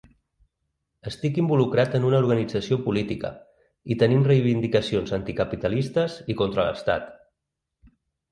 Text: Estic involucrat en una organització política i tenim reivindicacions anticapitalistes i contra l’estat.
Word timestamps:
Estic 1.09 1.35
involucrat 1.41 1.97
en 1.99 2.07
una 2.11 2.21
organització 2.23 2.77
política 2.87 3.31
i 3.95 3.99
tenim 4.03 4.25
reivindicacions 4.31 5.13
anticapitalistes 5.19 6.15
i 6.35 6.37
contra 6.43 6.65
l’estat. 6.69 7.13